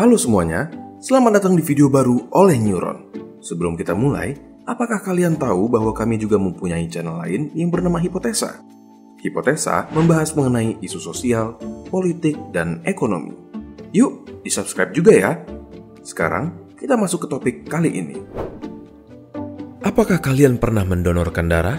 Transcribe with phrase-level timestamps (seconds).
[0.00, 0.64] Halo semuanya,
[0.96, 3.12] selamat datang di video baru oleh Neuron.
[3.44, 4.32] Sebelum kita mulai,
[4.64, 8.64] apakah kalian tahu bahwa kami juga mempunyai channel lain yang bernama Hipotesa?
[9.20, 11.60] Hipotesa membahas mengenai isu sosial,
[11.92, 13.36] politik, dan ekonomi.
[13.92, 15.36] Yuk, di-subscribe juga ya.
[16.00, 18.16] Sekarang, kita masuk ke topik kali ini.
[19.84, 21.76] Apakah kalian pernah mendonorkan darah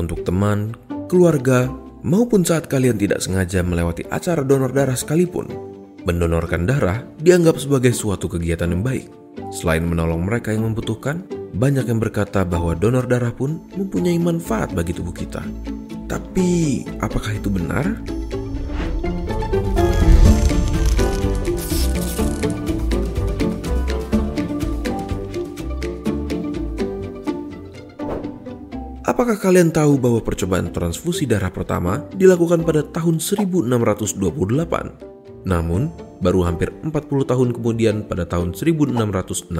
[0.00, 0.72] untuk teman,
[1.04, 1.68] keluarga,
[2.00, 5.67] maupun saat kalian tidak sengaja melewati acara donor darah sekalipun?
[6.08, 9.12] Mendonorkan darah dianggap sebagai suatu kegiatan yang baik.
[9.52, 14.96] Selain menolong mereka yang membutuhkan, banyak yang berkata bahwa donor darah pun mempunyai manfaat bagi
[14.96, 15.44] tubuh kita.
[16.08, 17.92] Tapi, apakah itu benar?
[29.04, 36.74] Apakah kalian tahu bahwa percobaan transfusi darah pertama dilakukan pada tahun 1628 namun, baru hampir
[36.82, 36.90] 40
[37.30, 39.52] tahun kemudian pada tahun 1665,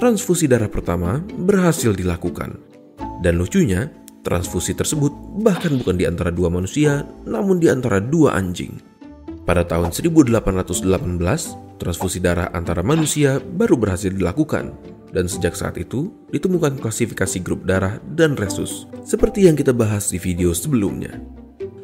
[0.00, 2.56] transfusi darah pertama berhasil dilakukan.
[3.20, 3.92] Dan lucunya,
[4.24, 5.12] transfusi tersebut
[5.44, 8.80] bahkan bukan di antara dua manusia, namun di antara dua anjing.
[9.44, 14.76] Pada tahun 1818, transfusi darah antara manusia baru berhasil dilakukan,
[15.12, 20.20] dan sejak saat itu ditemukan klasifikasi grup darah dan resus, seperti yang kita bahas di
[20.20, 21.16] video sebelumnya.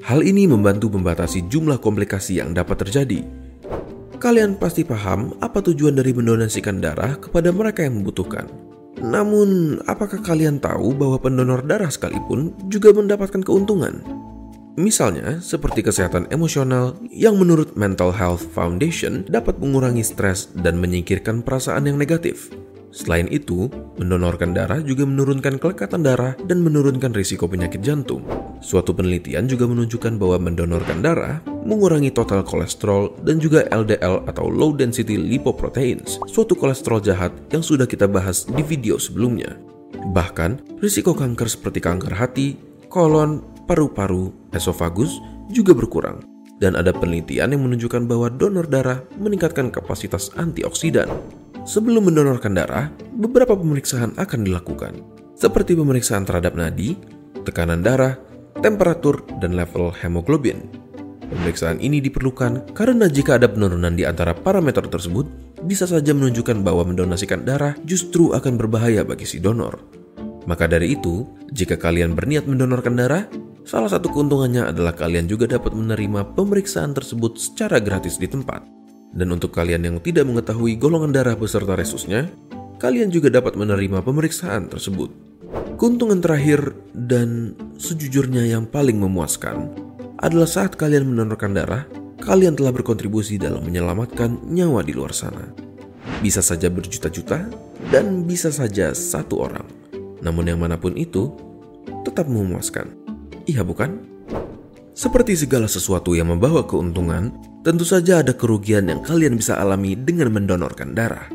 [0.04, 3.24] Hal ini membantu membatasi jumlah komplikasi yang dapat terjadi.
[4.20, 8.44] Kalian pasti paham apa tujuan dari mendonasikan darah kepada mereka yang membutuhkan.
[9.00, 14.04] Namun, apakah kalian tahu bahwa pendonor darah sekalipun juga mendapatkan keuntungan?
[14.76, 21.88] Misalnya, seperti kesehatan emosional yang menurut Mental Health Foundation dapat mengurangi stres dan menyingkirkan perasaan
[21.88, 22.52] yang negatif.
[22.94, 23.66] Selain itu,
[23.98, 28.22] mendonorkan darah juga menurunkan kelekatan darah dan menurunkan risiko penyakit jantung.
[28.62, 34.70] Suatu penelitian juga menunjukkan bahwa mendonorkan darah mengurangi total kolesterol dan juga LDL atau low
[34.70, 39.58] density lipoproteins, suatu kolesterol jahat yang sudah kita bahas di video sebelumnya.
[40.14, 42.54] Bahkan, risiko kanker seperti kanker hati,
[42.86, 45.18] kolon, paru-paru, esofagus
[45.50, 46.22] juga berkurang.
[46.62, 51.10] Dan ada penelitian yang menunjukkan bahwa donor darah meningkatkan kapasitas antioksidan.
[51.64, 55.00] Sebelum mendonorkan darah, beberapa pemeriksaan akan dilakukan,
[55.32, 56.92] seperti pemeriksaan terhadap nadi,
[57.48, 58.20] tekanan darah,
[58.60, 60.68] temperatur, dan level hemoglobin.
[61.24, 65.24] Pemeriksaan ini diperlukan karena jika ada penurunan di antara parameter tersebut,
[65.64, 69.80] bisa saja menunjukkan bahwa mendonasikan darah justru akan berbahaya bagi si donor.
[70.44, 73.24] Maka dari itu, jika kalian berniat mendonorkan darah,
[73.64, 78.83] salah satu keuntungannya adalah kalian juga dapat menerima pemeriksaan tersebut secara gratis di tempat.
[79.14, 82.26] Dan untuk kalian yang tidak mengetahui golongan darah beserta resusnya,
[82.82, 85.14] kalian juga dapat menerima pemeriksaan tersebut.
[85.78, 89.70] Keuntungan terakhir dan sejujurnya yang paling memuaskan
[90.18, 91.86] adalah saat kalian mendonorkan darah,
[92.18, 95.46] kalian telah berkontribusi dalam menyelamatkan nyawa di luar sana.
[96.18, 97.46] Bisa saja berjuta-juta
[97.94, 99.66] dan bisa saja satu orang.
[100.24, 101.30] Namun yang mana pun itu,
[102.02, 102.90] tetap memuaskan.
[103.44, 104.13] Iya bukan?
[104.94, 107.34] Seperti segala sesuatu yang membawa keuntungan,
[107.64, 111.32] Tentu saja ada kerugian yang kalian bisa alami dengan mendonorkan darah.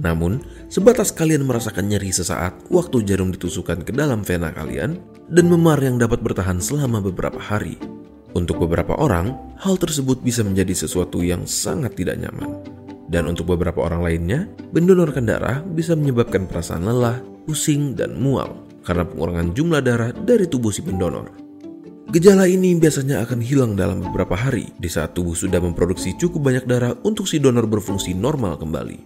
[0.00, 0.40] Namun,
[0.72, 4.96] sebatas kalian merasakan nyeri sesaat waktu jarum ditusukkan ke dalam vena kalian
[5.28, 7.76] dan memar yang dapat bertahan selama beberapa hari.
[8.32, 12.64] Untuk beberapa orang, hal tersebut bisa menjadi sesuatu yang sangat tidak nyaman.
[13.04, 18.56] Dan untuk beberapa orang lainnya, mendonorkan darah bisa menyebabkan perasaan lelah, pusing, dan mual
[18.88, 21.47] karena pengurangan jumlah darah dari tubuh si pendonor.
[22.08, 26.64] Gejala ini biasanya akan hilang dalam beberapa hari di saat tubuh sudah memproduksi cukup banyak
[26.64, 28.96] darah untuk si donor berfungsi normal kembali.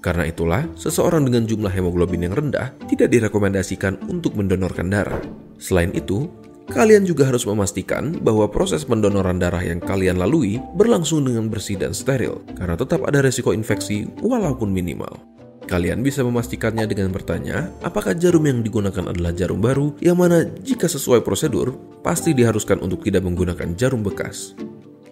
[0.00, 5.20] Karena itulah, seseorang dengan jumlah hemoglobin yang rendah tidak direkomendasikan untuk mendonorkan darah.
[5.60, 6.32] Selain itu,
[6.72, 11.92] kalian juga harus memastikan bahwa proses pendonoran darah yang kalian lalui berlangsung dengan bersih dan
[11.92, 15.29] steril, karena tetap ada resiko infeksi walaupun minimal.
[15.70, 20.90] Kalian bisa memastikannya dengan bertanya, apakah jarum yang digunakan adalah jarum baru, yang mana jika
[20.90, 24.58] sesuai prosedur, pasti diharuskan untuk tidak menggunakan jarum bekas.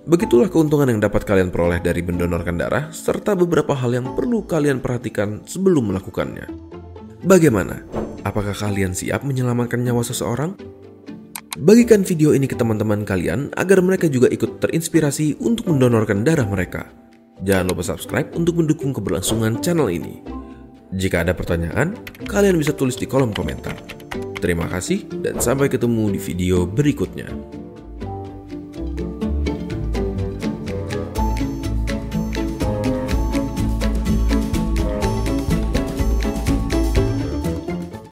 [0.02, 4.82] Begitulah keuntungan yang dapat kalian peroleh dari mendonorkan darah, serta beberapa hal yang perlu kalian
[4.82, 6.50] perhatikan sebelum melakukannya.
[7.22, 7.87] Bagaimana?
[8.26, 10.58] Apakah kalian siap menyelamatkan nyawa seseorang?
[11.54, 16.90] Bagikan video ini ke teman-teman kalian agar mereka juga ikut terinspirasi untuk mendonorkan darah mereka.
[17.46, 20.38] Jangan lupa subscribe untuk mendukung keberlangsungan channel ini.
[20.88, 21.93] Jika ada pertanyaan,
[22.25, 23.76] kalian bisa tulis di kolom komentar.
[24.38, 27.57] Terima kasih dan sampai ketemu di video berikutnya.